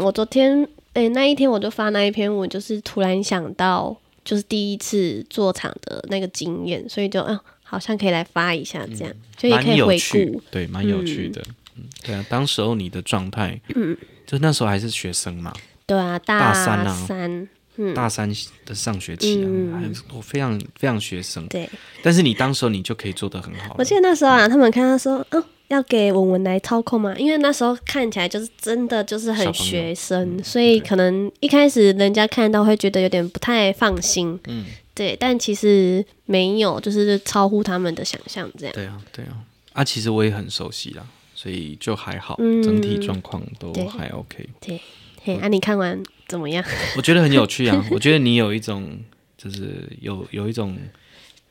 [0.00, 11.42] 我昨天哎、欸、那一天我就发那一篇我，就是突然想到，就是第一次做场的那个经验，所以就嗯，好像可以来发一下这样，就、嗯、也可以回顾，对，蛮有趣的。
[11.76, 15.52] 嗯，对啊，当时候你的状态，嗯，就那时候还是学生嘛，
[15.86, 17.48] 对啊，大三啊，三。
[17.82, 18.30] 嗯，大三
[18.66, 21.46] 的上学期啊，嗯还我非常非常学生。
[21.48, 21.66] 对，
[22.02, 23.74] 但是你当时候你就可以做得很好。
[23.78, 34.38] 我记得那时候啊，他们看他说，哦，要给文文来操控嘛，因为那时候看起来就是真的就是很学生，嗯、所以可能一开始人家看到会觉得有点不太放心。
[34.46, 38.74] 嗯，对，但其实没有，就是超乎他们的想象这样。
[38.74, 39.38] 对啊，对啊，
[39.72, 44.46] 啊，其实我也很熟悉啦，所以就还好，嗯、整体状况都还 OK。
[44.60, 44.80] 对，
[45.22, 46.64] 嘿，啊，你看完怎么样？
[46.96, 48.98] 我觉得很有趣啊， 我觉得你有一种，
[49.36, 50.78] 就是有有一种。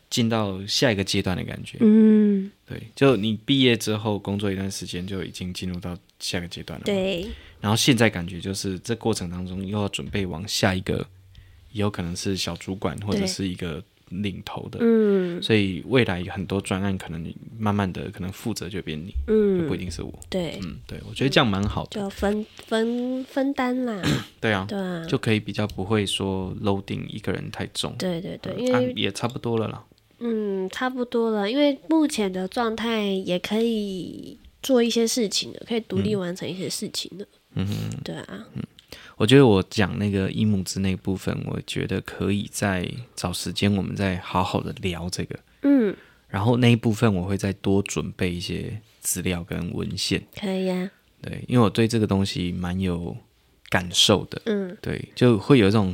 [0.10, 7.28] 进到下一个阶段的感觉，嗯，对，就你毕业之后工作一段时间，就已经进入到下一个阶段了，对。
[7.62, 11.08] 然后现在感觉就是这过程当中又要准备往下一个，
[11.72, 15.42] 也有可能是小主管或者是一个领头的，嗯。
[15.42, 24.02] 所以未来很多专案可能你慢慢的可能负责就变你，嗯，就不一定是我，对，嗯，对，我觉得这样蛮好的，就分分分担啦，
[24.42, 29.84] 对啊，对啊，就可以比较不会说 loading 一个人太重，对对对，因为也差不多了啦。
[30.20, 37.26] 嗯，差不多了，因为目前的状态也可以做一些事情的，可以独立完成一些事情的。
[37.56, 38.46] 嗯哼，对啊。
[38.54, 38.64] 嗯，
[39.20, 45.38] 我觉得我讲那个伊姆兹那部分，我觉得可以再找时间，我们再好好的聊这个。
[45.64, 45.94] 嗯，
[46.30, 50.24] 然后那一部分我会再多准备一些资料跟文献。
[50.40, 50.90] 可以啊。
[51.22, 53.18] 对，因为我对这个东西蛮有
[53.68, 54.42] 感受的。
[54.46, 55.94] 嗯，对，就会有一种。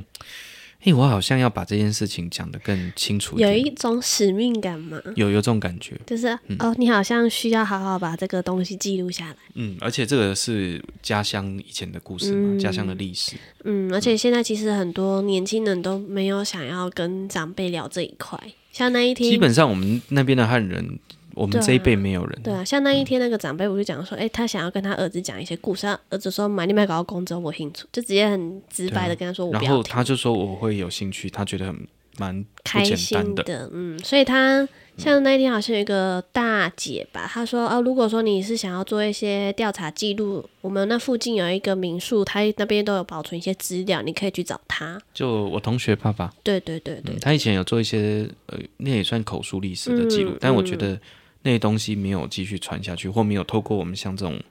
[0.85, 5.01] 哎，我好像要把这件事情讲得更清楚一点，有一种使命感嘛？
[5.15, 9.35] 有有这种感觉，就是、嗯、哦，你好像需要好好把这个东西记录下来。
[9.55, 13.35] 嗯，而且这个是家乡以前的故事嘛，嗯、家乡的历史。
[13.63, 18.39] 嗯，而且现在其实很多年轻人都没有想要跟长辈聊这一块，
[18.71, 20.99] 像那一天，基本上我们那边的汉人。
[21.35, 22.41] 我们这一辈没有人。
[22.41, 34.65] 对啊，像那一天那个长辈，我就讲说，哎、他想要跟他儿子讲一些故事，他儿子说买你买搞到工作我兴趣，就直接很直白的跟他说我不要，然后他就说我会有兴趣，他觉得很蛮开心的，嗯，所以他
[34.97, 44.97] 像那一天好像有一个大姐吧，她说啊，如果说你是想要做一些调查记录，我们那附近有一个民宿，他那边都有保存一些资料，你可以去找他。
[45.13, 50.97] 就我同学爸爸，对对对对、嗯，他以前有做一些呃，那也算口述历史的记录，嗯、但我觉得。
[51.45, 54.41] 那些东西没有继续传下去，或没有透过我们像这种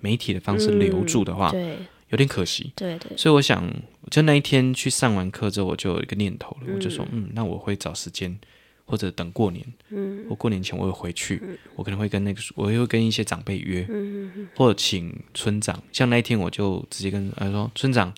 [0.00, 1.76] 媒体的方式留住的话，嗯、对，
[2.10, 2.70] 有点可惜。
[2.76, 3.16] 对对。
[3.16, 3.66] 所以我想，
[4.10, 8.38] 就那一天去上完课之后，我就有一个念头了，嗯、我就说，嗯，那我会找时间，
[8.84, 15.82] 或者等过年，嗯，我过年前我会回去，嗯、我可能会跟那个，我会跟一些长辈约，嗯、或者请村长。
[15.90, 18.12] 像那一天，我就直接跟他说，村长，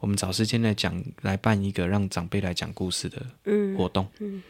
[0.00, 3.24] 我们找时间来讲，来办一个让长辈来讲故事的
[3.76, 4.04] 活动。
[4.18, 4.42] 嗯嗯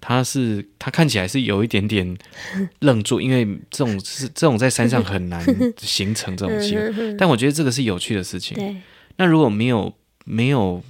[0.00, 2.16] 他是他看起来是有一点点
[2.80, 5.44] 愣住，因为这种是这种在山上很难
[5.78, 8.56] 形成这种机会，但我觉得这个是有趣的事情。
[8.56, 8.76] 对
[9.16, 9.92] 那如果没有
[10.24, 10.82] 没有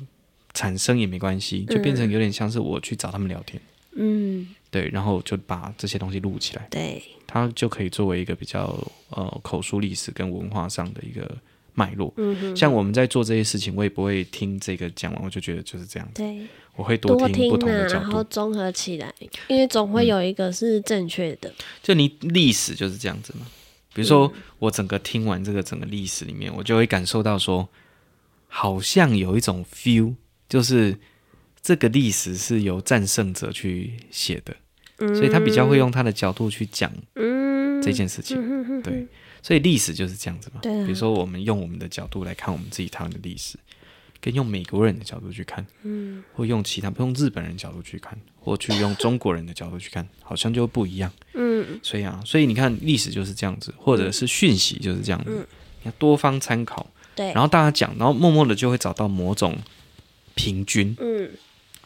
[0.54, 3.60] 产生也没关系，就变成有点像是我去找他们聊天。
[3.96, 6.66] 嗯，对，然后就把这些东西录起来。
[6.70, 8.66] 对，它就可以作为一个比较
[9.08, 11.36] 呃口述历史跟文化上的一个
[11.74, 12.14] 脉络。
[12.16, 16.22] 嗯，像我们在做这些事情，我也不会听这个讲完，我就觉得就是这样子。
[16.22, 16.46] 对。
[16.80, 19.12] 我会多听不同的角度，然后综合起来，
[19.48, 21.50] 因为总会有一个是正确的。
[21.50, 23.46] 嗯、就你历史就是这样子嘛。
[23.92, 27.68] 比如说，我整个听完这个整个历史里面，我就会感受到说，
[28.48, 30.14] 好像有一种 feel，
[30.48, 30.96] 就是
[31.60, 34.56] 这个历史是由战胜者去写的，
[34.98, 36.90] 嗯、所以他比较会用他的角度去讲
[37.82, 38.38] 这件事情。
[38.40, 39.06] 嗯、对，
[39.42, 40.60] 所以历史就是这样子嘛。
[40.62, 43.58] 对啊、比如说，我们用我们的角度来看我们自己台湾的历史。
[44.20, 55.46] 跟用美国人的角度去看，嗯，或用其他，不用日本人的角度去看，或去用中国人的角度去看， 好像就不一样，嗯，所以啊，所以你看历史就是这样子，或者是讯息就是这样子，嗯，
[55.82, 59.56] 你要多方参考，对，然后大家讲，然后默默的就会找到某种
[60.34, 61.30] 平均，嗯，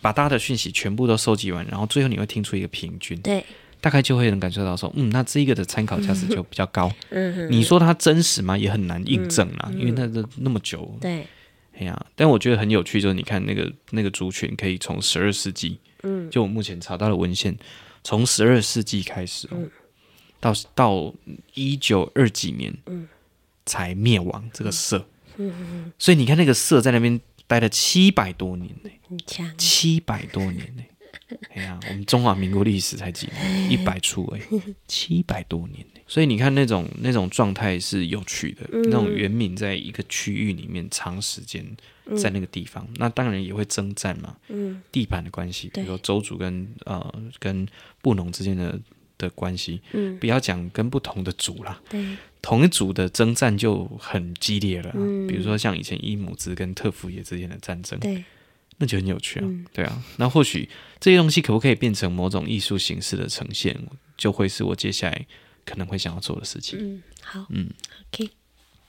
[0.00, 3.44] 把大家的讯息全部都收集完，然后最后你会听出一个平均，对，
[3.80, 8.58] 大概就会能感受到说，嗯，那这一个的参考价值就比较高，嗯，你说它真实吗？
[8.58, 11.24] 也很难印证啦，因为那个那么久，对。
[11.76, 17.56] 哎呀，但我觉得很有趣，就是你看那个那个族群，可以从十二世纪，嗯，就我目前查到的文献，
[18.02, 19.70] 从十二世纪开始，嗯，
[20.38, 21.14] 到到
[21.54, 23.08] 一九二几年，嗯，
[23.66, 25.06] 才灭亡这个社，
[25.36, 28.90] 嗯嗯，所以你看那个社在那边待了七百多年呢，
[29.58, 30.82] 七百多年呢。
[31.54, 34.40] 哎呀，我们中华民国历史才几年，一百出哎，
[34.86, 41.64] 七百多年，所以你看那种那种状态是有趣的，嗯、那种原民在一个区域里面长时间
[42.16, 47.66] 在那个地方，嗯、那当然也会征战嘛，嗯、地盘的关系，比如说州主跟呃跟
[48.02, 48.78] 布农之间的
[49.16, 52.16] 的关系，嗯、不要讲跟不同的族啦，对。
[52.42, 58.22] 同一族的征战就很激烈了，嗯、比如说像以前伊姆兹跟特福耶之间的战争，对
[58.78, 60.02] 那就很有趣啊，嗯、对啊。
[60.16, 60.68] 那或许
[61.00, 63.78] 这些东西可不可以变成某种艺术形式的呈现，
[64.16, 65.26] 就会是我接下来
[65.64, 66.78] 可能会想要做的事情。
[66.80, 67.70] 嗯，好，嗯
[68.12, 68.30] ，OK，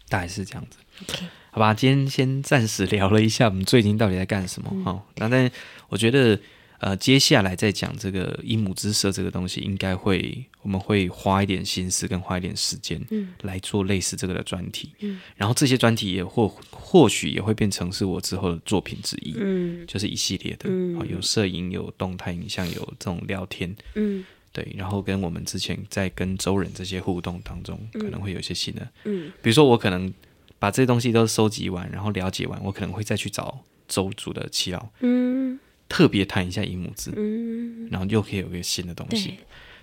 [0.09, 0.77] 大概是这样子。
[1.03, 4.69] OK，好吧，今天先暂时聊了一下我们最近到底在干什么。
[4.83, 5.51] 哈、嗯，那但
[5.89, 6.39] 我觉得。
[6.86, 13.03] 呃，接下来再讲这个一母之舍这个东西，应该会我们会花一点心思跟花一点时间，
[13.41, 30.13] 来做类似这个的专题，嗯，然后这些专题也或或许也会变成是我之后的作品之一，嗯，就是一系列的，嗯，有摄影，有动态影像，有这种聊天，嗯，对，然后跟我们之前在跟周人这些互动当中，可能会有一些新的，嗯，比如说我可能
[30.59, 35.59] 把这些东西都收集完，然后了解完，我可能会再去找周主的耆老，嗯。
[35.88, 39.36] 特别弹一下一母字，嗯，然后又可以有一个新的东西，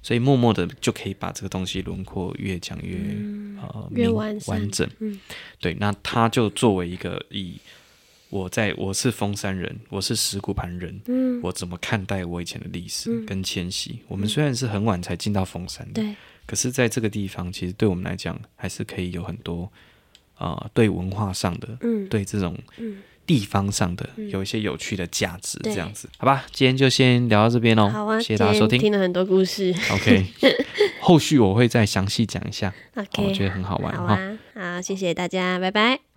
[0.03, 5.19] 所以默默的就可以把这个东西轮廓越讲越、嗯、呃越完完整，嗯，
[5.61, 7.55] 对，那他就作为一个以
[8.31, 13.93] 我在我是丰山人，我是石鼓盘人，嗯，我怎么看待我以前的历史跟迁徙？
[13.93, 19.71] 嗯、我们虽然是很晚才进到丰山的，对，可是在这个地方，其实对我们来讲，还是可以有很多
[20.35, 23.03] 啊、呃，对文化上的，嗯，对这种，嗯。
[23.27, 27.89] 地方上的有一些有趣的价值，这样子，好吧，今天就先聊到这边喽。
[27.89, 29.75] 好啊，谢谢大家收听，听了很多故事。
[29.91, 30.27] OK，
[31.01, 32.73] 后续我会再详细讲一下。
[32.95, 33.95] OK，我觉得很好玩。
[33.97, 36.12] 好啊，好，谢谢大家，拜拜。